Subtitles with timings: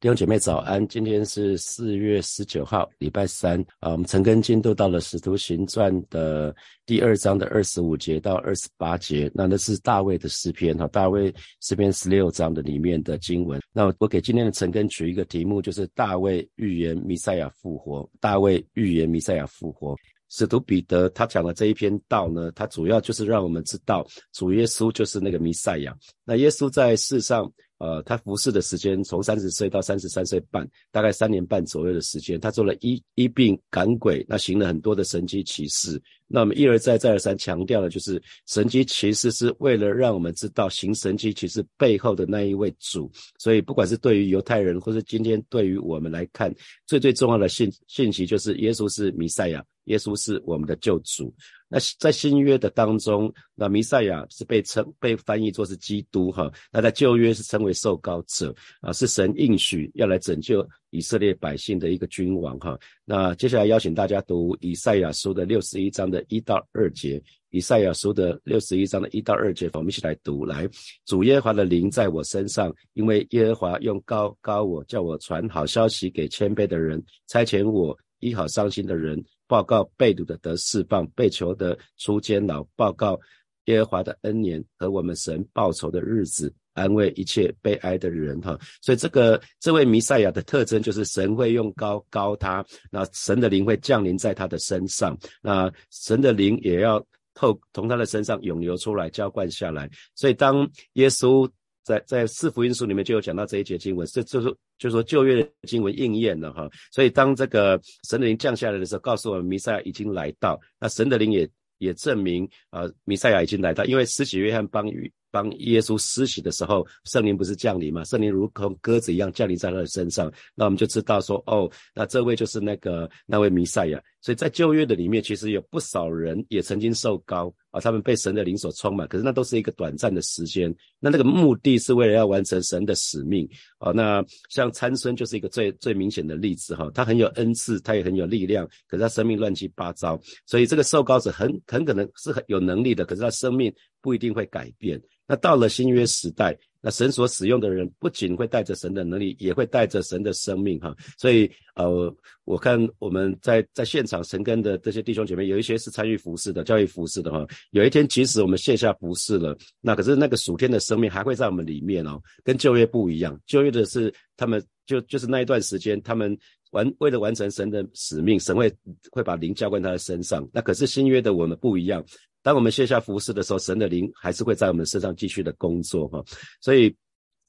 [0.00, 3.90] 弟兄姐妹早安，今天是四月十九号，礼拜三啊。
[3.90, 13.60] 我们陈根进度到了《使徒行传》的第二章的二十五节到二十八节，那那是大卫的诗篇哈，大卫诗篇十六章的里面的经文。
[13.74, 18.08] 那我给今天的陈根取一个题目，就是大卫预言弥赛亚复活。
[18.20, 19.94] 大卫预言弥赛亚复活。
[20.30, 25.94] 使徒彼得他讲的这一篇道呢，他主要就是让我们知道主耶稣就是那个弥赛亚。
[26.24, 27.52] 那耶稣在世上。
[27.80, 36.00] 呃，他服侍的时间从三十岁到三十三岁半，大概三年半左右的时间，他做了医医病赶鬼，那行了很多的神迹奇事。
[36.26, 43.10] 那我们一而再再而三强调的就是神迹奇事是为了让我们知道行神迹其实背后的那一位主。
[43.38, 46.54] 所以不管是对于犹太人，或是今天对于我们来看，
[46.86, 51.34] 最最重要的信信息就是耶稣是弥赛亚，耶稣是我们的救主。
[51.68, 56.50] 那在新约的当中，那弥赛亚是被称被翻译作是基督哈。
[56.72, 62.76] 那在旧约是称为受膏者啊，是神应许要来拯救以色列百姓的一个君王哈。
[63.04, 67.22] 那接下来邀请大家读以赛亚书的六十一章的一到二节。
[67.50, 70.44] 以赛亚书的六十一章的一到二节，我们一起来读。
[70.44, 70.68] 来，
[71.04, 79.20] 主耶和华的灵在我身上，因为耶和华用高高我，叫我传好消息给谦卑的人，差遣我医好伤心的人。
[79.50, 82.64] 报告被掳的得释放，被囚的出监牢。
[82.76, 83.18] 报告
[83.64, 88.40] 耶和华的恩年和我们神报仇的日子，安慰一切悲哀的人。
[88.42, 99.90] 哈，所以这个这位弥赛亚的特征就是神会用高高他，那神的灵会降临在他的身上，那神的灵也要透从他的身上涌流出来，浇灌下来。
[100.14, 101.50] 所以当耶稣。
[101.90, 106.68] 在在四福音书里面就有讲到这一节经文，这就是就是说旧约的经文应验了哈。
[106.92, 114.86] 所以当这个神的灵降下来的时候，告诉我们弥赛亚已经来到，那神的灵也也证明啊弥赛亚已经来到，因为施洗约翰帮
[115.32, 118.04] 帮耶稣施洗的时候，圣灵不是降临嘛？
[118.04, 124.00] 圣灵如同鸽子一样降临在他的身上，那我们就知道说，哦，那这位就是那个那位弥赛亚。
[124.20, 130.74] 所以在旧约的里面，其实有不少人也曾经受高啊，他们被神的灵所充满，可是那都是一个短暂的时间。
[130.98, 133.48] 那那个目的是为了要完成神的使命
[133.78, 133.92] 啊。
[133.92, 140.20] 那像参孙就是一个最最明显的例子哈，他很有恩赐，他也很有力量，可是他生命乱七八糟。
[140.44, 143.72] 所以这个受高者很很可能是很有能力的，可是他生命
[144.02, 145.00] 不一定会改变。
[145.26, 150.94] 那到了新约时代，那神所使用的人不仅会带着神的能力，也会带着神的生命哈。
[151.18, 152.14] 所以呃，
[152.44, 157.46] 我看我们在在现场神跟的这些弟兄姐妹，有一些是参与服侍的，教育服侍的哈。
[157.70, 163.38] 有一天即使我们线下服饰了，那可是那个属天的生命还会在我们里面哦，跟旧约不一样。
[163.46, 166.36] 旧约的是他们就就是那一段时间，他们
[166.70, 168.72] 完为了完成神的使命，神会
[169.10, 170.48] 会把灵浇灌他的身上。
[170.52, 172.04] 那可是新约的我们不一样。
[172.42, 176.24] 当我们卸下服饰的时候，神的灵还是会在我们身上继续的工作哈。
[176.60, 176.88] 所以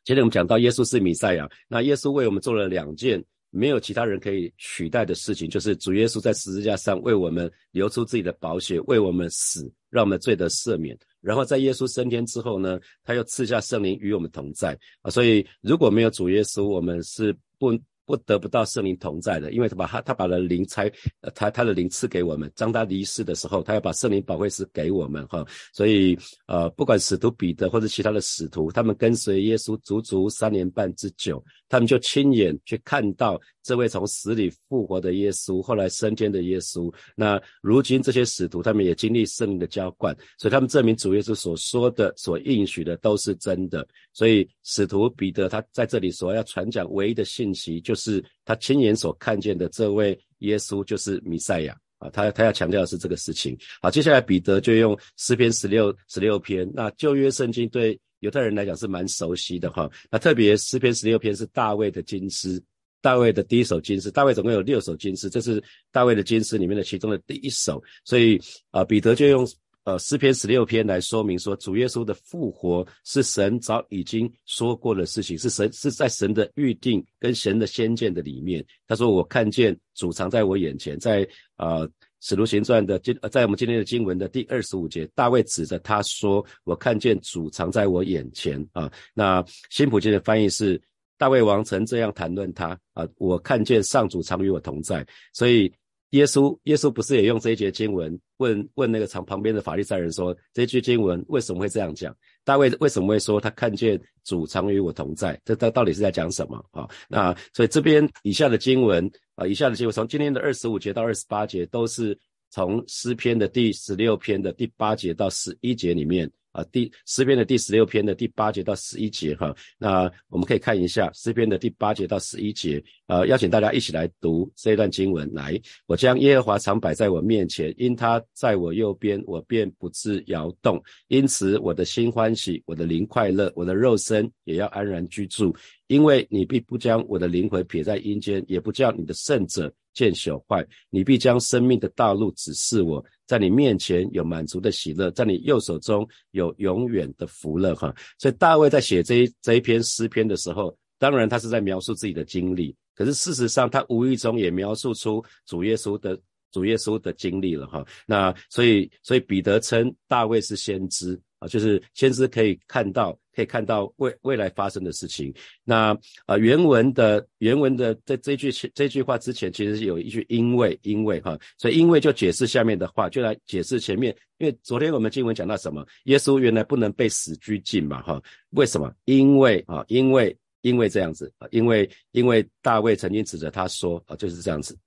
[0.03, 10.97] 今天我们讲到耶稣是弥赛亚，那耶稣为我们做了两件没有其他人可以取代的事情，就是主耶稣在十字架上为我们流出自己的宝血，为我们死，让我们罪得赦免。
[11.21, 15.09] 然后在耶稣升天之后呢，他又赐下圣灵与我们同在啊。
[15.11, 17.77] 所以如果没有主耶稣，我们是不。
[18.05, 20.91] 不得不到圣灵同在的，因为他把他他把了灵拆，
[21.35, 22.51] 他他的灵赐给我们。
[22.55, 25.45] 当他离世的时候，他要把圣灵宝贵师给我们哈。
[25.73, 26.17] 所以
[26.47, 36.93] 呃，不管使徒彼得或者其他的使徒，他们跟随耶稣足足三年半之久，他们就亲眼去看到这位从死里复活的耶稣，后来升天的耶稣。
[37.15, 43.87] 那如今这些使徒，他们也经历圣灵的浇灌，所以他们证明主耶稣所说的、所应许的都是真的。
[44.13, 53.57] 所以使徒彼得他在这里所要传讲唯一的信息，就是他亲眼所看见的这位耶稣就是弥赛亚啊，他他要强调的是这个事情。
[53.81, 59.89] 好，接下来彼得就用诗篇十六十六篇，那旧约圣经对犹太人来讲是蛮熟悉的哈。
[60.09, 62.61] 那特别诗篇十六篇是大卫的金诗，
[63.01, 68.39] 大卫的第一首金诗，大卫总共有六首金诗，这是大卫的金诗里面的其中的第一首，所以
[68.69, 69.47] 啊，彼得就用。
[69.83, 78.63] 呃，诗篇十六篇来说明说，主耶稣的复活是神早已经说过的事情，是神是在神的预定跟神的先见的里面。
[78.87, 81.79] 他说：“我看见主藏在我眼前。”在啊，
[82.19, 90.79] 《使徒行传》的今，在我们今天的经文的第二十五节，大卫指着他说：“我看见主藏在我眼前。”啊，那新普京的翻译是：
[91.21, 95.05] 大卫王曾这样谈论他啊，我看见上主常与我同在。
[95.33, 95.71] 所以。
[96.11, 102.13] 耶稣，耶稣不是也用这一节经文问问那个旁旁边的法利赛人说：这一句经文为什么会这样讲？
[102.43, 105.39] 大卫为什么会说他看见主常与我同在？
[105.45, 106.85] 这到到底是在讲什么啊？
[107.07, 112.19] 那所以这边以下的经文啊，以下的经文从今天的二十五节到二十八节，都是
[112.49, 125.31] 从诗篇的第十六篇的第八节到十一节里面啊，第诗篇的第十六篇的第八节到十一节哈，那我们可以看一下诗篇的第八节到十一节，呃，邀请大家一起来读这一段经文。
[125.33, 130.81] 来，我将耶和华常摆在我面前，因他在我右边，我便不致摇动。
[131.07, 135.55] 因此，我的心欢喜，我的灵快乐，我的肉身也要安然居住。
[135.87, 140.65] 因为你必不将我的灵魂撇在阴间，也不叫你的圣者见朽坏。
[140.89, 143.03] 你必将生命的道路指示我。
[143.31, 147.95] 在你面前有满足的喜乐，在你右手中有永远的福乐，哈。
[148.17, 156.19] 所以大卫在写这一这一篇诗篇的时候，当然他是在描述自己的经历，可是事实上他无意中也描述出主耶稣的
[156.51, 157.85] 主耶稣的经历了，哈。
[158.05, 161.17] 那所以所以彼得称大卫是先知。
[161.41, 165.33] 啊，就是先知可以看到，可以看到未未来发生的事情。
[165.63, 165.97] 那
[166.27, 174.15] 啊，原文的原文的在这句这句话之前，其实是有一句因为因为哈，所以因为就解释下面的话，就来解释前面。
[174.37, 175.83] 因为昨天我们经文讲到什么？
[176.03, 178.21] 耶稣原来不能被死拘禁嘛，哈？
[178.51, 178.93] 为什么？
[179.05, 184.77] 因为啊，因为因为这样子啊，因为因为大卫曾经指着他说啊，就是这样子。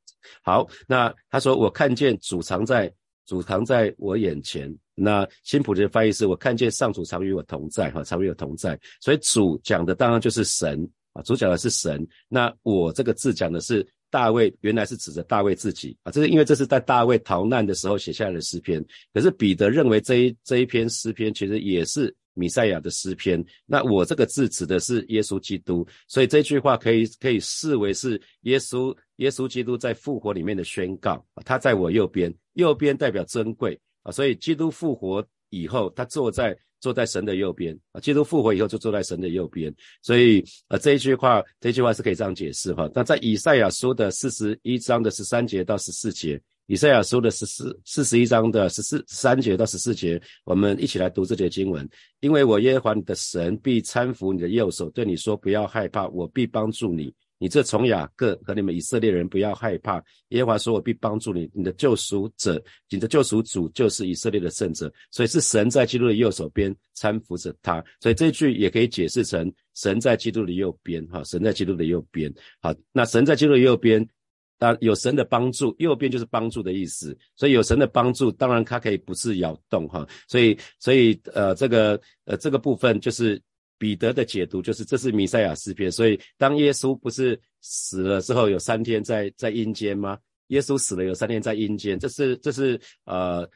[0.43, 2.93] 好，那他说我看见主藏在
[3.27, 4.73] 主藏在我眼前。
[4.95, 8.79] 那新普的翻译是我看见上主常与我同在，哈，常与我同在。
[9.01, 12.07] 所以主讲的当然就是神啊，主讲的是神。
[12.29, 18.85] 那我这个字讲的是大卫，原来是指着大卫自己啊，这是因为这是在大卫逃难的时候写下来的诗篇。
[19.13, 23.45] 可是彼得认为这一这一篇诗篇其实也是米赛亚的诗篇。
[23.67, 33.77] 那我这个字指的是耶稣基督，所以这句话可以可以视为是耶稣耶稣基督在复活里面的宣告他在我右边，右边代表珍贵。
[34.05, 38.01] 啊，所以基督复活以后，他坐在坐在神的右边啊。
[38.01, 42.89] 基督复活以后就坐在神的右边，所以啊这一句话，这句话是可以这样解释哈。
[42.95, 51.89] 那在以赛亚书的四十一章的十三节到十四节，以赛亚书的十四四十一章的十四三节到十四节，我们一起来读这节经文。
[52.21, 57.13] 因为我耶和华你的神必搀扶你的右手，对你说不要害怕，我必帮助你。
[57.39, 67.85] 你这从雅各和你们以色列人不要害怕，耶和华说：“我必帮助你，你的救赎者，你的救赎主就是以色列的圣者。”所以是神在基督的右手边搀扶着他。
[68.01, 72.33] 所以这句也可以解释成神在基督的右边，哈，神在基督的右边。
[72.63, 74.07] 好，那神在基督的右边，
[74.59, 77.19] 当有神的帮助，右边就是帮助的意思。
[77.35, 80.07] 所以有神的帮助，当然它可以不是摇动，哈。
[80.29, 83.43] 所以，所以呃，这个呃这个部分就是。
[83.79, 90.19] 彼得的解读就是，这是弥赛亚诗篇，所以当耶稣不是死了之后有三天在在阴间吗？
[90.49, 93.49] 耶稣死了有三天在阴间，这是这是呃，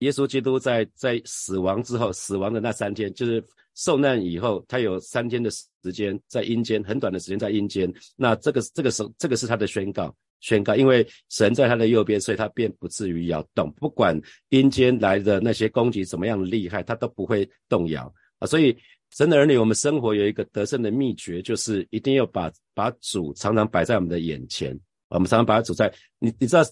[0.00, 3.42] 耶稣基督在在死亡之后，死亡的那三天，就是
[3.74, 7.92] 受难以后，他有三天的时间在阴间，很短的时间在阴间。
[8.16, 14.20] 那这个这个时候，这个是他的宣告，宣告，因为神在他的右边，所以他便不至于摇动，不管
[14.50, 18.76] 阴间来的那些攻击怎么样厉害，他都不会动摇啊，所以。
[19.10, 24.78] 神的儿女，我们生活有一个得胜的秘诀，就是一定要把把主常常摆在我们的眼前。
[25.08, 26.62] 我们常常把主在你你知道，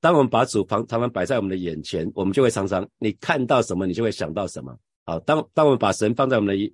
[0.00, 4.76] 当我们把主常常常摆在我们的眼前，我们就会常常你看到什么，你就会想到什么。
[5.04, 6.72] 好，当当我们把神放在我们的一。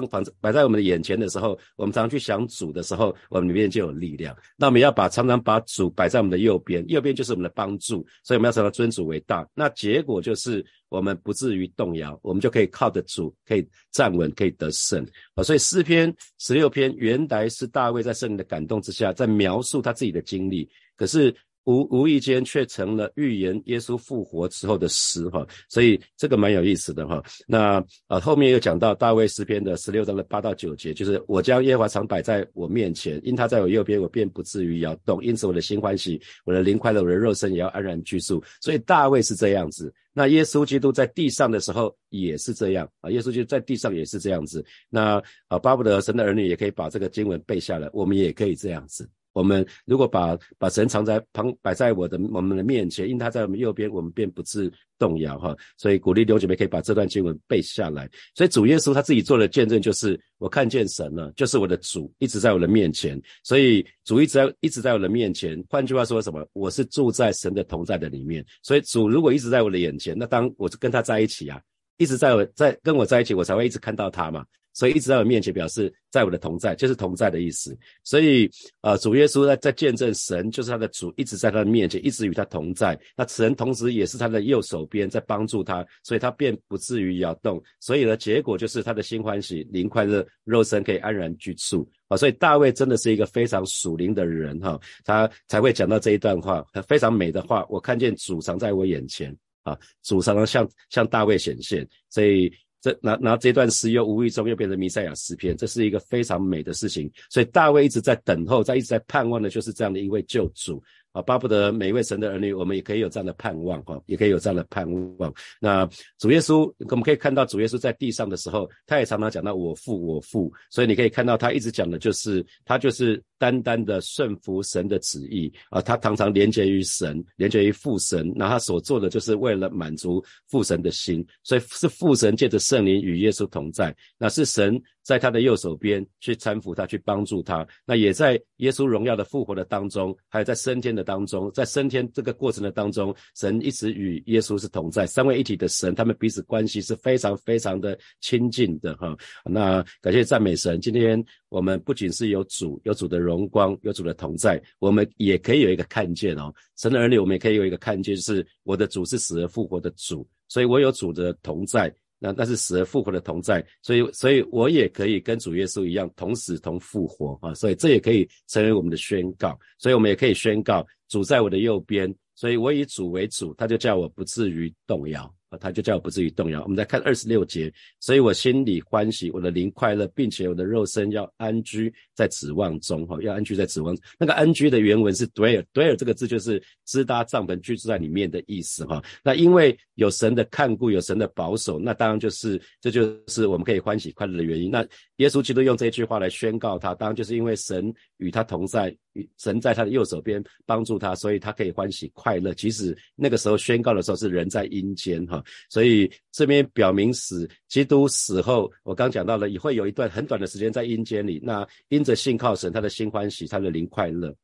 [0.00, 4.36] 放放摆在我们的眼前的时候，我们常常去想主的时候，我们里面就有力量。
[4.56, 9.46] 那我们要把常常把主摆在我们的右边，右边就是我们的帮助，所以我们要常常尊主为大。
[9.54, 15.42] 那结果就是我们不至于动摇，我们就可以靠得住，可以站稳，可以得胜啊。
[15.42, 21.34] 所以诗篇十六篇原来是大卫在圣灵的感动之下，在描述他自己的经历，可是。
[21.64, 27.22] 无无意间却成了预言耶稣复活之后的诗哈，所以这个蛮有意思的哈。
[27.46, 35.24] 那啊后面又讲到大卫诗篇的十六章的八到九节，就是我将耶和华常摆在我面前，因他在我右边，我便不至于摇动。
[35.24, 38.42] 因此我的心欢喜，我的灵快乐，我的肉身也要安然居住。
[38.60, 44.64] 所以大卫是这样子，那耶稣基督在地上的时候也是这样啊，耶稣基督在地上也是这样子。
[44.90, 49.08] 那啊巴不得神的儿女也可以把这个经文背下来，我们也可以这样子。
[49.34, 55.54] 我们如果把把神藏在旁摆在我的我们的面前，因他在我们右边，我们便不致动摇哈。
[55.76, 58.08] 所以鼓励弟兄姐妹可以把这段经文背下来。
[58.34, 63.20] 所以主耶稣他自己做的见证就是，我看见神了，就是我的主一直在我的面前。
[63.42, 65.62] 所以主一直在一直在我的面前。
[65.68, 66.46] 换句话说什么？
[66.52, 68.44] 我是住在神的同在的里面。
[68.62, 71.60] 所以主如果一直在我的眼前，那当我是跟他在一起啊，
[71.96, 74.44] 一直在我在跟我在一起，我才会一直看到他嘛。
[74.74, 77.74] 所以一直在我面前，表示在我的同在，就是同在的意思。
[78.02, 78.50] 所以，
[78.82, 82.98] 呃，主耶稣在在见证神就是他的主，一直在他的面前，一直与他同在。
[83.16, 87.62] 那神同时也是他的右手边，在帮助他，所以他便不至于摇动。
[87.78, 91.88] 所以呢，结果就是他的心欢喜，灵快乐，肉身可以安然居住。
[92.08, 97.64] 啊，所以大卫真的是一个非常属灵的人哈，他才会讲到这一段话，非常美的话。
[97.70, 99.36] 我看见主藏在我眼前。
[99.64, 102.52] 啊，主常常向向大卫显现，所以
[102.84, 107.10] 这那那这段诗又无意中又变成弥赛亚诗篇，这是一个非常美的事情。
[107.30, 110.82] 所以大卫一直在等候，在一直在盼望的就是这样的一位救主。
[111.14, 114.84] 啊，巴不得每一位神的儿女，我们也可以有这样的盼望，哈，也可以有这样的盼
[115.18, 115.32] 望。
[115.60, 120.52] 那主耶稣，我们可以看到主耶稣在地上的时候，他也常常讲到我父，我父。
[120.70, 128.32] 所以你可以看到他一直讲的就是他就是单单的顺服神的旨意啊，他常常连接于神，连接于父神。
[128.34, 134.82] 那他所做的就是为了满足父神的心，所以是父神借着圣灵与耶稣同在，那是神。
[135.04, 137.66] 在他的右手边去搀扶他，去帮助他。
[137.84, 149.14] 那也在耶稣荣耀的复活的当中，还有在升天的当中，在升天这个过程的当中，神一直与耶稣是同在，三位一体的神，他们彼此关系是非常非常的亲近的哈。
[149.44, 156.50] 那感谢赞美神，今天我们不仅是有主，有主的荣光，有主的同在，我们也可以有一个看见哦。
[156.76, 161.94] 神的儿女，我们也可以有一个看见，是我的主是死而复活的主，所以我有主的同在。
[162.24, 175.30] 那那是死而复活的同在，所以所以我也可以跟主耶稣一样同死同复活啊，所以这也可以成为我们的宣告，所以我们也可以宣告主在我的右边，所以我以主为主，他就叫我不至于动摇。
[175.58, 176.62] 他就叫我不至于动摇。
[176.62, 183.06] 我们再看二十六节，所以我心里欢喜，我的灵快乐，并且我的肉身要安居在指望中。
[183.06, 183.96] 哈，要安居在指望。
[184.18, 188.84] 那个安居的原文是 dwell，dwell 这个字就是支搭帐篷居住在里面的意思。
[188.86, 194.70] 哈，那因为有神的看顾，有神的保守，那当然就是这就是我们可以欢喜快乐的原因。
[194.70, 198.94] 那耶稣基督用这句话来宣告他，当然就是因为神与他同在，
[199.38, 202.52] 神在他的右手边帮助他，所以他可以欢喜快乐。
[202.54, 205.24] 即使那个时候宣告的时候是人在阴间。
[205.26, 205.42] 哈。
[205.68, 211.40] 所以这边表明死，基督死后，我刚讲到了，也会有一段很短的时间在阴间里。
[211.42, 214.34] 那因着信靠神，他的心欢喜，他的灵快乐。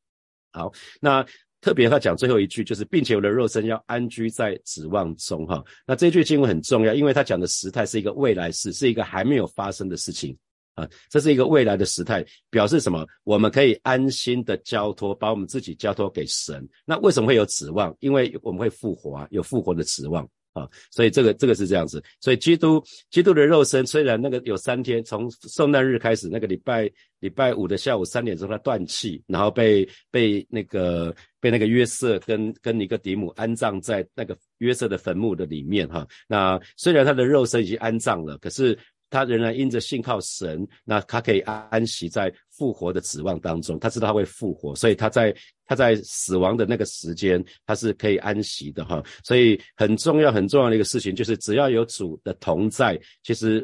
[0.52, 1.24] 好，那
[1.60, 5.46] 特别他讲最后一句，就是并且我的肉身要安居在指望中。
[5.46, 10.36] 哈，那这句经文很重要，因为他讲的时态是一个未来式，是一个还没有发生的事情
[10.80, 13.06] 啊，这是一个未来的时态，表示什么？
[13.24, 16.66] 我们可以安心的交托，把我们自己交托给神。
[16.84, 17.94] 那为什么会有指望？
[18.00, 20.28] 因为我们会复活啊，有复活的指望。
[20.52, 36.04] 啊，所以这个这个是这样子，所以基督基督的肉身虽然那个有三天，从圣诞日开始，那个礼拜礼拜五的下午三点钟他断气，然后被被那个被那个约瑟跟跟尼哥底母安葬在那个约瑟的坟墓的里面哈。
[36.26, 38.76] 那虽然他的肉身已经安葬了，可是。
[39.10, 43.78] 他仍然因着信靠神，那他可以安息在复活的指望当中。
[43.78, 45.34] 他知道他会复活，所以他在
[45.66, 49.02] 他在死亡的那个时间，他是可以安息的哈。
[49.24, 53.60] 所以很重要很重要的一个事情就是，只要有主的同在，其实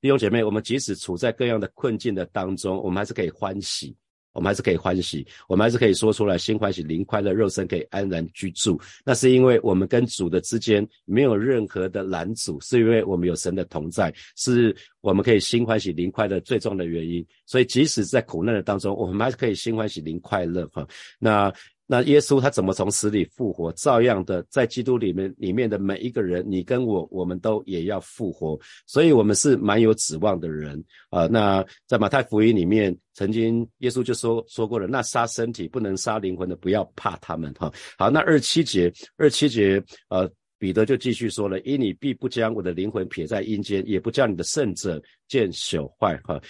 [0.00, 3.94] 弟兄姐妹，我们即使处在各样的困境的当中，我们还是可以欢喜。
[4.34, 8.78] 我们还是可以欢喜，我们还是可以说出来，心欢喜，灵快乐，肉身可以安然居住。
[9.04, 17.24] 那是因为我们跟主的之间没有任何的拦阻，是因为我们有神的同在，是我们可以心欢喜，灵快乐最重要的原因。
[17.46, 20.86] 所以即使在苦难的当中，我们还是可以心欢喜，灵快乐哈。
[21.18, 21.50] 那。
[21.86, 23.70] 那耶稣他怎么从死里复活？
[23.72, 31.26] 照样的，在基督里面里面的每一个人，你跟我，我们都也要复活，所以我们是蛮有指望的人啊。
[31.26, 37.70] 那在马太福音里面，曾经耶稣就说说过了，那杀身体不能杀灵魂的，不要怕他们哈。
[37.98, 40.26] 好，那二七节，二七节，呃，
[40.58, 46.40] 彼得就继续说了，因你必不将我的灵魂撇在阴间，也不叫你的圣者见朽坏哈。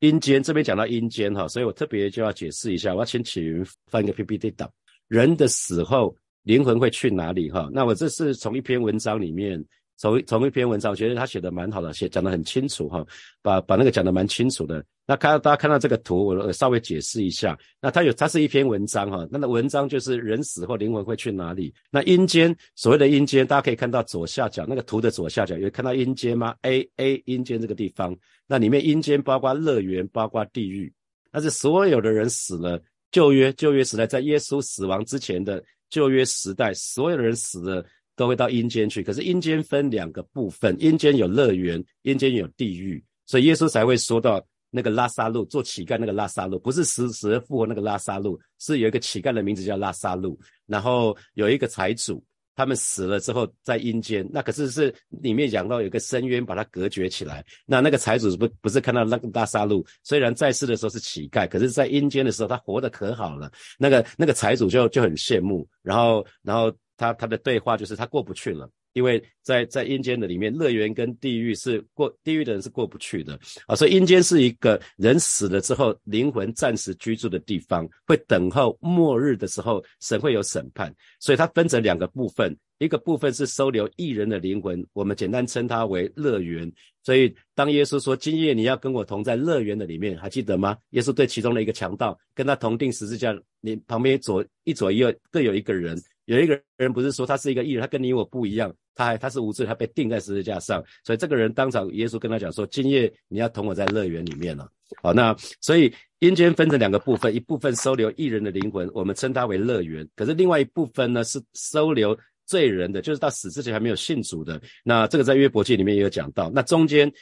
[0.00, 4.70] 阴间这边讲到阴间哈，所以我特别就要解释一下，我要请启云翻一个 PPT 档。
[5.12, 7.50] 人的死后，灵魂会去哪里？
[7.50, 9.62] 哈，那我这是从一篇文章里面，
[9.98, 13.04] 从从一篇文章，我觉得他写的蛮好的，写讲的很清楚哈，
[13.42, 14.82] 把把那个讲的蛮清楚的。
[15.06, 17.58] 那看大家看到这个图，我稍微解释一下。
[17.78, 21.74] 那它有，它是一篇文章哈，那文章就是人死后灵魂会去哪里？
[21.90, 28.16] 那阴间所谓的阴间，大家可以看到左下角那个图的左下角有看到阴间吗？A A 阴间这个地方，
[28.46, 30.90] 那里面阴间包括乐园，包括地狱，
[31.30, 32.82] 那是所有的人死了。
[33.12, 39.02] 旧约旧约时代，在耶稣死亡之前的旧约时代，所有的人死了都会到阴间去。
[39.04, 52.24] 可是阴间分两个部分，阴间有乐园，阴间有地狱，所以耶稣才会说到那个拉萨路做乞丐那个拉萨路，不是死死而复活那个拉萨路，是有一个乞丐的名字叫拉萨路，然后有一个财主。
[52.54, 57.44] 他们死了之后在阴间，那可是是里面讲到有个深渊把它隔绝起来。
[57.66, 63.50] 那那个财主不不是看到那个大杀戮，虽然在世的时候是乞丐，可是在阴间的时候他活得可好了。
[63.78, 86.70] 那个那个财主就就很羡慕，然后然后他他的对话就是他过不去了，因为在在阴间的里面，乐园跟地狱是过地狱的人是过不去的啊，所以阴间是一个人死了之后灵魂暂时居住的地方，会等候末日的时候神会有审判，所以它分成两个部分，一个部分是收留异人的灵魂，我们简单称它为乐园。
[87.02, 90.76] 所以当耶稣说今夜你要跟我同在乐园的里面，还记得吗？
[90.90, 96.00] 耶稣对其中的一个强盗跟他同定十字架，你旁边左一左一右各有一个人。
[96.26, 104.68] 有一个人不是说他是一个艺人，他跟你我不一样，他还他是无罪，他被钉在十字架上，所以这个人当场耶稣跟他讲说，今夜你要同我在乐园里面了。
[105.02, 114.60] 好，那所以阴间分成两个部分，一部分收留艺人的灵魂，我们称它为乐园；可是另外一部分呢是收留罪人的，就是到死之前还没有信主的。
[114.84, 117.12] 那这个在约伯记里面也有讲到，那中间。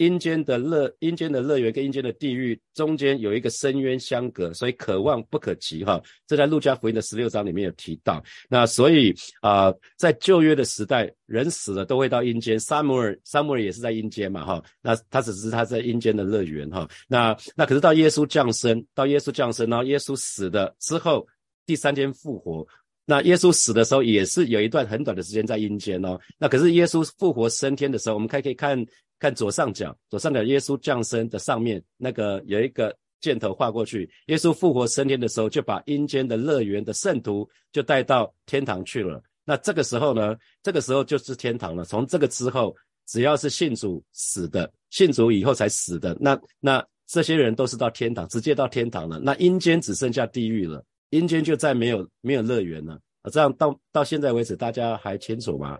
[0.00, 6.02] 阴间的乐，阴间的乐园跟阴间的地狱中间有一个深渊相隔，所以可望不可及哈。
[6.26, 8.22] 这在路加福音的十六章里面有提到。
[8.48, 12.58] 那所以啊，在旧约的时代，人死了都会到阴间。
[12.58, 14.64] 撒母耳，撒母耳也是在阴间嘛哈。
[14.80, 16.88] 那他只是他在阴间的乐园哈。
[17.06, 21.26] 那那可是到耶稣降生，到耶稣降生，然后耶稣死的之后，
[21.66, 22.66] 第三天复活。
[23.04, 26.18] 那耶稣死的时候也是有一段很短的时间在阴间哦。
[26.38, 28.82] 那可是耶稣复活升天的时候，我们可以可以看。
[29.20, 34.10] 看左上角，左上角耶稣降生的上面那个有一个箭头画过去。
[34.26, 39.22] 耶稣复活升天的时候，就把阴间的乐园的圣徒就带到天堂去了。
[39.44, 41.84] 那这个时候呢，这个时候就是天堂了。
[41.84, 42.74] 从这个之后，
[43.06, 49.18] 只要是信主死的，信主以后才死的，那那这些人都是到天堂，直接到天堂了。
[49.18, 52.94] 那阴间只剩下地狱了，阴间就再没有没有乐园了。
[53.22, 55.78] 啊，这样到到现在为止，大家还清楚吗？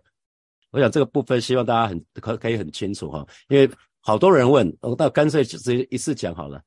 [0.70, 3.68] 我想这个部分希望大家很可可以很清楚哈，因为
[4.00, 6.60] 好多人问，我到干脆直接一次讲好了。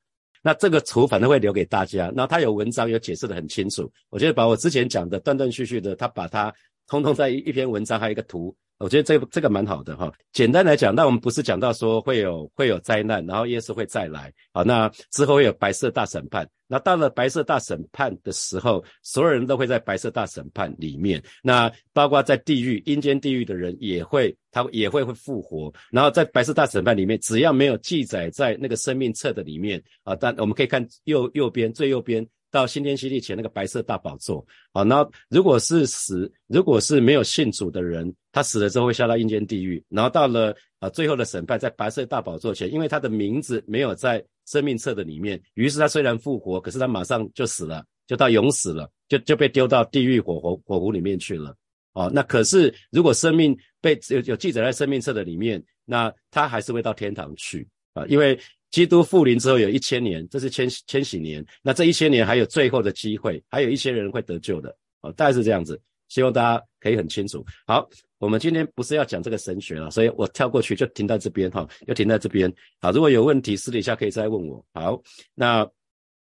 [0.46, 3.90] 那这个图反正会留给大家，那他有文章有解释的很清楚。
[4.10, 6.54] 我觉得把我之前讲的断断续续的，他把它
[6.88, 8.56] 通通在一一篇文章还有一个图。
[8.80, 10.12] 我觉得这这个蛮好的哈。
[10.34, 14.62] 简单来讲，那我们不是讲到说会有会有灾难，然后耶稣会再来啊。
[14.64, 16.46] 那之后会有白色大审判。
[16.68, 21.22] 那到了白色大审判的时候，所有人都会在白色大审判里面。
[21.42, 25.72] 那包括在地狱阴间地狱的人也会，他也会会复活。
[25.90, 32.28] 然后在白色大审判里面，只要没有记载在那个生命册的里面啊，但我们可以看右右边最右边。
[32.54, 51.56] 到新天新地前那个白色大宝座啊，那如果是死，如果是没有信主的人，他死了之后会下到阴间地狱，然后到了啊最后的审判在白色大宝座前，因为他的名字没有在生命册的里面，于是他虽然复活，可是他马上就死了，就到永死了，就就被丢到地狱火火火湖里面去了。
[51.94, 58.40] 哦，那可是如果生命被有有记载在生命册的里面，那他还是会到天堂去啊，因为。
[58.74, 61.46] 基督复临之后有一千年，这是千千禧年。
[61.62, 65.80] 那这一千年还有最后的机会，还有一些人会得救的哦，大概是这样子。
[66.10, 67.46] 希望大家可以很清楚。
[67.68, 72.52] 好，我们今天不是要讲这个神学了，所以我跳过去就停在这边哈，就停在这边。
[72.82, 74.66] 好，如果有问题私底下可以再问我。
[74.74, 75.00] 好，
[75.36, 75.64] 那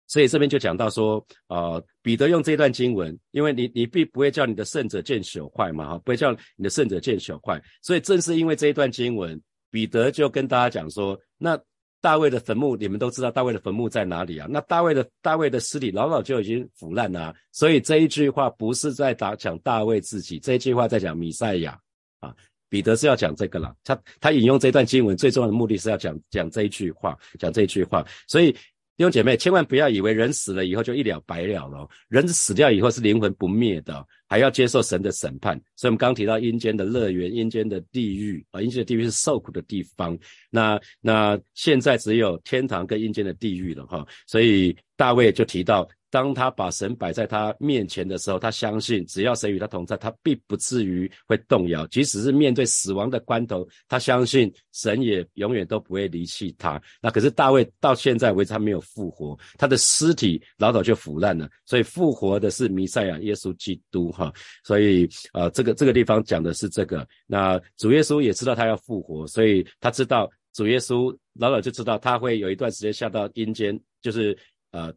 [0.07, 7.61] 所以这边就讲到说，呃，彼得用这段经文，因为你你必不会叫你的圣者见朽坏嘛，哈，不会叫你的圣者见朽坏。
[7.83, 9.41] 所以正是因为这一段经文，
[9.73, 11.61] 彼得就跟大家讲说，那。
[12.01, 14.47] 大卫的坟墓，你们都知道大卫的坟墓在哪里啊？
[14.51, 21.79] 那大卫的大卫的尸体老早就已经腐烂了，所以这一句话不是在打讲大卫自己，这一句话在讲弥赛亚
[22.21, 22.35] 啊。
[22.69, 28.55] 彼得是要讲这个了，他他引用这段经文最重要的目的是要讲讲这一句话，讲这一句话，所以。
[28.99, 31.89] 弟兄姐妹，千万不要以为人死了以后就一了百了了。
[32.09, 35.57] 人死掉以后是灵魂不灭的，还要接受神的审判。
[35.77, 40.19] 所以，我们刚提到阴间的乐园、阴间的地狱啊，阴间的地狱是受苦的地方。
[40.51, 44.05] 那那现在只有天堂跟阴间的地狱了哈。
[44.27, 45.89] 所以大卫就提到。
[46.11, 51.87] 当他把神摆在他面前的时候，他相信只要神与他同在，他必不至于会动摇。
[51.89, 56.81] 即使是面对死亡的关头，他相信神也永远都不会离弃他。
[57.03, 61.49] 那可是大卫到现在为止他没有复活，他的尸体老早就腐烂了。
[61.67, 64.33] 所以复活的是弥赛亚耶稣基督哈。
[64.65, 67.07] 所以啊，这个这个地方讲的是这个。
[67.27, 74.35] 那主耶稣也知道他要复活，所以他知道主耶稣老早就知道他会有一段时间下到阴间，就是
[74.71, 74.91] 呃。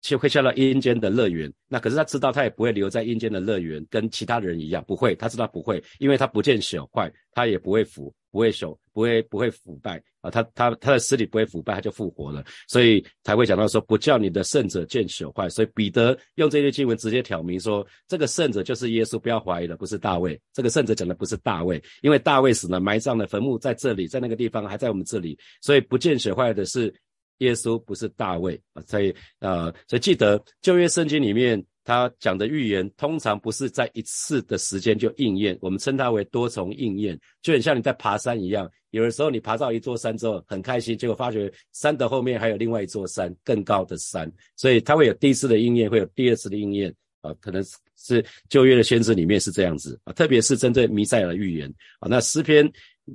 [0.00, 10.02] 就会下到阴间的乐园，那可是他知道他也不会留在阴间的乐园，跟其他人一样，不会，他知道不会，因为他不见朽坏，他也不会腐，不会朽，不会不会腐败。
[10.22, 26.94] 啊，他他他的尸体不会腐败，他就复活了，所以才会讲到说不叫你的圣者见朽坏，所以彼得用这些经文直接挑明说，这个圣者就是耶稣，不要怀疑了，不是大卫，这个圣者讲的不是大卫，因为大卫死了，埋葬的坟墓在这里，在那个地方还在我们这里，所以不见朽坏的是。
[27.40, 38.70] 耶稣不是大卫啊，所以呃，所以记得旧约圣经里面他讲的预言通常不是在一次的时间就应验，我们称它为多重应验，就很像你在爬山一样。
[38.90, 47.64] 有的时候你爬到一座山之后很开心，结果发觉山的后面还有另外一座山更高的山，所以它会有第一次的应验，会有第二次的应验啊，可能
[47.96, 52.08] 是旧约的先知里面是这样子啊，特别是针对弥赛亚的预言啊。
[52.10, 52.70] 那诗篇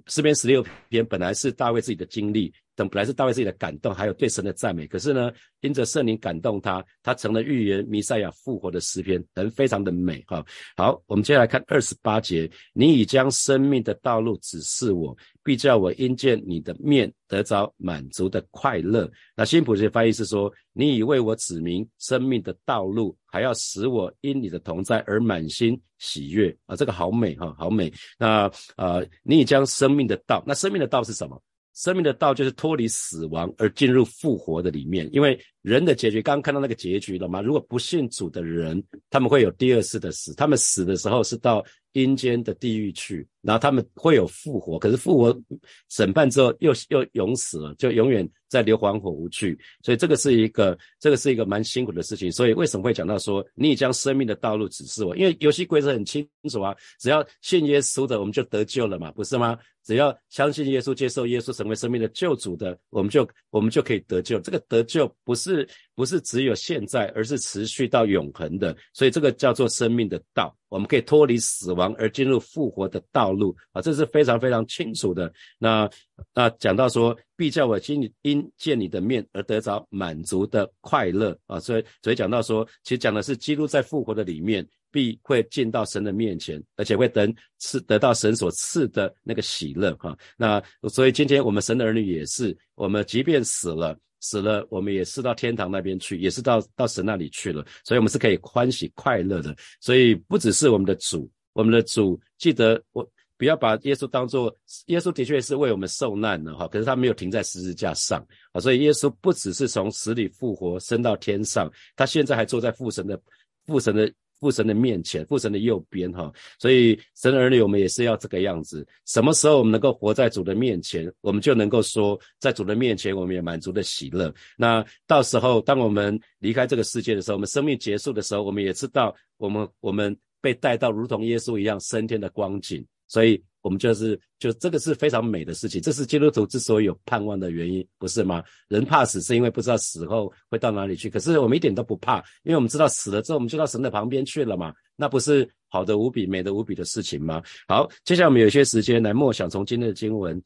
[0.08, 2.52] 诗篇十六篇本来是大卫自己的经历。
[2.76, 10.46] 等本来是大卫自己的感动，还有对神的赞美，可是呢，因着圣灵感动他，他成了预言弥赛亚复活的诗篇，人非常的美哈。
[10.76, 19.10] 好，我们接下来看二十八节，你已将生命的道路指示我，必叫我因见你的面得着满足的快乐。
[19.36, 27.92] 那新普世翻译是说，你已为我指明生命的道路，还要使我因你的同在而满心喜悦啊，这个好美哈，好美。
[28.18, 31.42] 那呃，你已将生命的道，那生命的道是什么？
[31.76, 37.42] 生命的道就是脱离死亡而进入复活的里面，因为人的结局，刚刚看到那个结局了吗？
[37.42, 41.64] 如果不信主的人，他们会有第二次的死，他们死的时候是到
[41.96, 45.42] 阴间的地狱去，然后他们会有复活，可是复活
[45.90, 49.58] 审判之后又又永死了，就永远在硫磺火湖去。
[49.82, 52.30] 所以这个是一个，这个是一个蛮辛苦的事情。
[52.30, 55.16] 所以为什么会讲到说，你已将生命的道路指示我？
[55.16, 59.58] 因为游戏规则很清楚啊，只要信耶稣的，我们就得救了嘛，不是吗？
[59.86, 64.40] 只要相信耶稣，接受耶稣成为生命的救主的，我们就我们就可以得救。
[64.40, 68.76] 这个得救不是不是只有现在，而是持续到永恒的。
[68.94, 75.32] 所以这个叫做生命的道，我们可以脱离死亡而进入复活的道路啊，这是非常非常清楚的。
[75.58, 75.90] 那
[76.34, 84.68] 那讲到说，必叫我今因见你的面而得着满足的快乐啊，所以所以讲到说，其实讲的是基督在复活的里面。
[84.92, 90.18] 必会进到神的面前，而且会等赐得到神所赐的那个喜乐哈。
[90.38, 97.64] 那所以今天我们神的儿女也是，我们即便死了，死了我们也是到天堂那边去，也是到到神那里去了。
[97.84, 99.56] 所以我们是可以欢喜快乐的。
[99.80, 103.08] 所以不只是我们的主，我们的主记得我
[103.38, 104.56] 不要把耶稣当做
[104.88, 108.60] 耶稣的确是为我们受难了哈，可是他没有停在十字架上啊。
[108.60, 113.22] 所以耶稣不只是从死里复活升到天上，他现在还坐在父神的
[113.66, 114.12] 父神的。
[114.46, 118.88] 父神的面前，父神的右边，哈，所以神儿女，我们也是要这个样子。
[119.08, 124.32] 什么时候我们能够活在主的面前，我们就能够说，在主的面前，我们也满足的喜乐。
[124.56, 132.86] 那到时候，当我们离开这个世界的时候，我们生命结束的时候，我们也知道，我们我们被带到如同耶稣一样升天的光景。
[133.08, 133.44] 所以。
[133.66, 138.44] 我们就是，就这个是非常美的事情，这是基督徒之所以有盼望的原因，不是吗？
[138.68, 147.42] 人怕死是因为不知道死后会到哪里去，可是我们一点都不怕，因为我们知道死了之后我们就到神的旁边去了嘛，那不是好的无比、美的无比的事情吗？
[147.68, 150.40] 好，接下来我们有些时间来默想从今天的经文，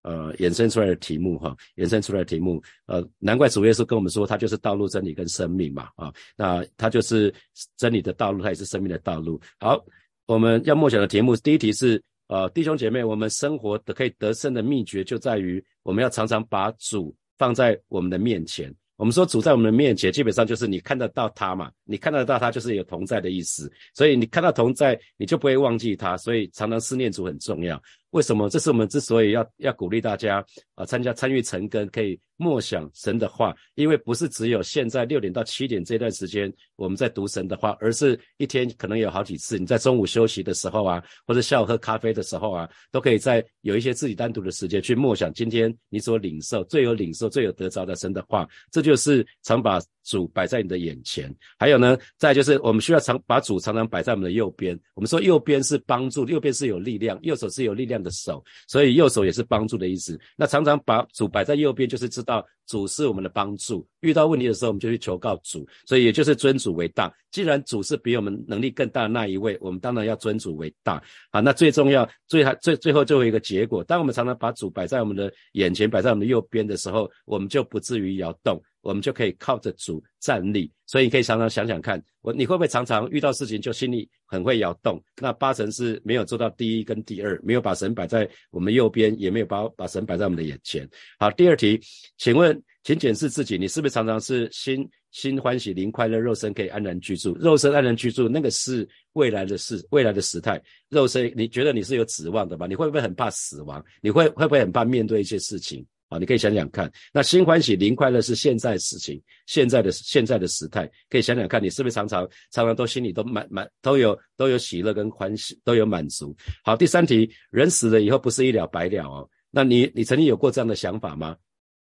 [0.00, 7.30] 呃，衍生出来的题目哈，衍生出来的题目，呃，难怪主耶稣跟我们说，他就是道路、真理跟生命嘛，啊，那他就是
[7.76, 9.38] 真理的道路，他也是生命的道路。
[9.60, 9.78] 好，
[10.24, 12.02] 我们要默想的题目，第一题是。
[12.32, 18.74] 呃，弟兄姐妹，我们生活的可以得胜的秘诀就在于，我们要常常把主放在我们的面前。
[18.96, 23.70] 我们说主在我们的面前，基本上就是你看得到他嘛，你看得到他就是有同在的意思。
[23.92, 26.16] 所以你看到同在，你就不会忘记他。
[26.16, 27.78] 所以常常思念主很重要。
[28.12, 28.48] 为什么？
[28.48, 30.44] 这是我们之所以要要鼓励大家
[30.74, 51.34] 啊参加参与成根，可以默想神的话，因为不是只有现在六点到七点这段时间我们在读神的话，而是一天可能有好几次，你在中午休息的时候啊，或者下午喝咖啡的时候啊，都可以在有一些自己单独的时间去默想今天你所领受最有领受最有得着的神的话，这就是常把主摆在你的眼前。
[51.58, 54.78] 还有呢，再就是我们需要常把主常常摆在我们的右边。
[54.94, 58.01] 我们说右边是帮助，右边是有力量，右手是有力量。
[58.02, 60.18] 的手，所以右手也是帮助的意思。
[60.36, 63.86] 那常常把主摆在右边，就是知道主是我们的帮助。
[64.00, 67.12] 遇到问题的时候，我们就去求告主，所以也就是尊主为大。
[67.30, 71.02] 既然主是比我们能力更大的那一位，我们当然要尊主为大。
[71.30, 78.60] 好，那最重要、最还最最后最后一个结果，当我们常常把主摆在我们的眼前，摆在我们的右边的时候，我们就不至于摇动。
[78.82, 85.02] 我们就可以靠着主站立，所以你可以常常想想看，我你会不会常常遇到事情就心里很会摇动？
[85.20, 90.88] 那八成是没有做到第一跟第二，没有把神摆在我们右边，也没有把把神摆在我们的眼前。
[91.18, 91.80] 好，第二题，
[92.18, 97.36] 请问，请检视自己，你是不是常常是心心欢喜、灵快乐、肉身可以安然居住？
[97.38, 100.60] 肉身安然居住，那个是未来的事，未来的时态。
[100.88, 102.66] 肉身，你觉得你是有指望的吧？
[102.66, 103.84] 你会不会很怕死亡？
[104.00, 105.86] 你会会不会很怕面对一些事情？
[106.12, 116.36] 啊，你可以想想看，那心欢喜、灵快乐是现在事情，现在的现在的时态，可以想想看，你是不是常常常常都心里都满满都有都有喜乐跟欢喜，都有满足。
[116.62, 121.36] 好，第三题，人死了以后不是一了百了哦，那你你曾经有过这样的想法吗？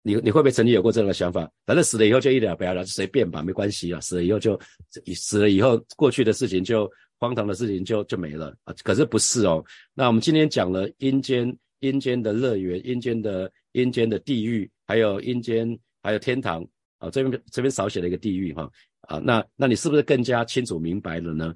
[0.02, 1.50] 你你会不会曾经有过这样的想法？
[1.66, 4.00] 反正死了以后就一了百了，随便吧，没关系啊。
[4.00, 4.58] 死了以后就
[5.14, 8.72] 死了以后，过去的事情就荒唐的事情就就没了啊。
[8.84, 9.62] 可是不是哦。
[9.94, 16.66] 那我们今天讲了阴间，阴间的乐园，阴间的阴间的地狱，还有阴间，还有天堂
[16.98, 17.10] 啊。
[17.10, 18.70] 这边这边少写了一个地狱哈
[19.02, 19.18] 啊。
[19.18, 21.54] 那那你是不是更加清楚明白了呢？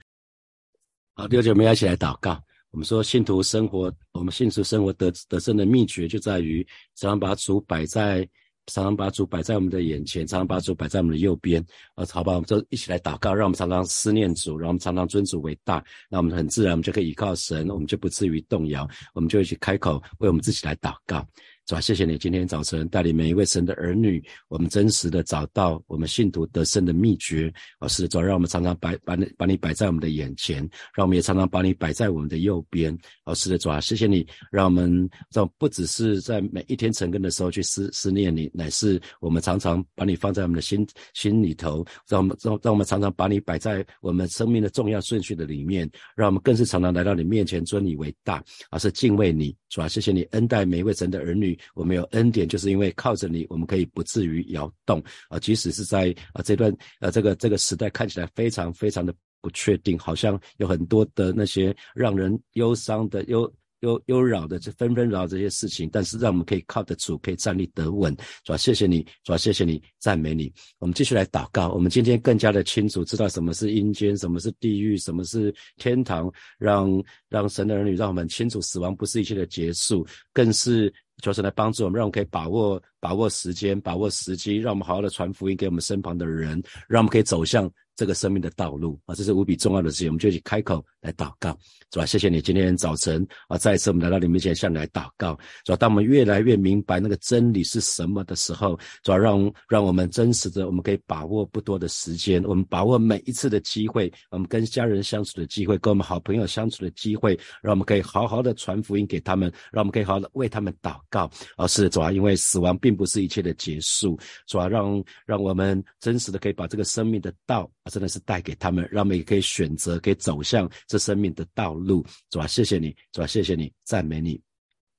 [1.15, 2.43] 好，弟兄姐妹一起来祷告。
[2.71, 8.29] 我们说信徒生活，我们信徒生活得得胜的秘诀就在于常常把主摆在。
[8.67, 11.61] 常常把主摆在我们的眼前，常常把主摆在我们的右边，
[11.97, 21.27] 啊，好吧，我们就一起来祷告，让我们常常思念主，让我们常常尊主为大，那我们很自然，我们就可以依靠神，我们就不至于动摇，我们就一起开口为我们自己来祷告。
[21.65, 27.53] 主啊，谢谢你今天早晨带领每一位神的儿女，我们真实的找到我们信徒得胜的秘诀。
[27.79, 30.59] 啊，是主，让我们常常摆把你把你摆在我们的眼前，
[30.93, 32.97] 让我们也常常把你摆在我们的右边。
[33.23, 49.57] 啊，是的，主啊，谢谢你，让我们让不只是在每一天晨更的时候去思思念你，乃是我们常常把你放在我们的心心里头，让我们让让我们常常把你摆在我们生命的重要顺序的里面，让我们更是常常来到你面前尊你为大，而是敬畏你。
[49.69, 51.52] 主啊，谢谢你恩待每一位神的儿女。
[51.75, 55.39] 我们有恩典，就是因为靠着你，我们可以不至于摇动啊。
[55.39, 63.53] 即使是在啊这段呃这个这个时代看起来非常非常的不确定，好像有很多的那些让人忧伤的忧。
[63.83, 68.15] 忧忧扰的这纷纷扰这些事情，但是让我们可以靠得住，可以站立得稳，
[68.45, 70.53] 主要谢谢你，主要谢谢你，赞美你。
[70.79, 76.91] 我们继续来祷告，我们今天更加的清楚，知道什么是阴间，什么是地狱，什么是天堂，让
[77.29, 80.93] 让神的儿女，让我们清楚死亡不是一切的结束，更是
[81.23, 87.71] 求神来帮助我们，让我们可以把握把握时间，把握时机，让我们好好的传福音给我们身旁的人，让我们可以走向。
[88.03, 91.57] 这个生命的道路啊，这是无比重要的事情，我们就去开口来祷告，
[91.93, 92.05] 是吧？
[92.05, 95.77] 谢谢你今天早晨啊，再一次我们来到你面前向你来祷告，是吧？
[95.77, 111.31] 当我们越来越明白那个真理是什么的时候，主要让让我们真实的，我们可以把握不多的时间，我们把握每一次的机会，我们跟家人相处的机会，跟我们好朋友相处的机会，让我们可以好好的传福音给他们，让我们可以好好的为他们祷告。
[111.57, 117.71] 而是主要因为死亡并不是一切的结束，主要让让我们真实的可以把这个生命的道。
[117.85, 122.47] 啊，真的是带给他们，让他们也可以选择，可以走向这生命的道路，是吧？
[122.47, 123.27] 谢谢你，是吧？
[123.27, 124.41] 谢谢你，赞美你。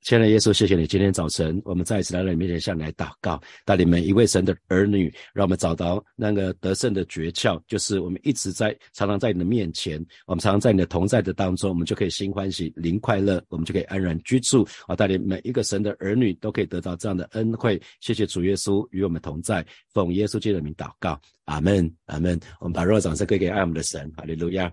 [0.03, 0.85] 亲爱的耶稣，谢谢你。
[0.85, 14.67] 今天早晨，我们再一次来到你面前，向你来祷告，带领每一位神的儿女，让我们找到那个得胜的诀窍，就是我们一直在常常在你的面前，我们常常在你的同在的当中，我们就可以心欢喜、灵快乐，我们就可以安然居住。
[14.87, 17.81] 啊，带领每一个神的儿女都可以得到这样的恩惠。
[18.01, 22.37] 谢谢主耶稣与我们同在，奉耶稣基督的名祷告，阿门，阿门。
[22.59, 24.69] 我们把热掌声归给爱我们的神，哈利路亚。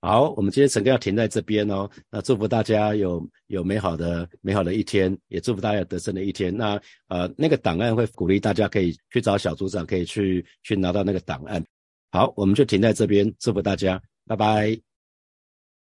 [0.00, 1.90] 好，我们今天整个要停在这边哦。
[2.08, 6.56] 那祝福大家有有美好的美好的一天，也祝福大家有得胜的一天。
[6.56, 11.64] 那呃，那个档案会鼓励大家可以去找小组长，可以去去拿到那个档案。
[12.12, 14.87] 好，我们就停在这边，祝福大家，拜拜。